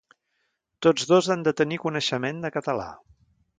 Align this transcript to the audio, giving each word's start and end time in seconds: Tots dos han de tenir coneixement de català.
Tots 0.85 1.05
dos 1.11 1.29
han 1.35 1.45
de 1.49 1.53
tenir 1.61 1.79
coneixement 1.85 2.43
de 2.47 2.53
català. 2.59 2.89